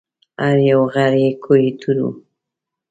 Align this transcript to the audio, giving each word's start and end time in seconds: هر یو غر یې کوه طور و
هر 0.41 0.57
یو 0.71 0.81
غر 0.93 1.13
یې 1.23 1.31
کوه 1.43 1.67
طور 1.81 1.97
و 2.03 2.07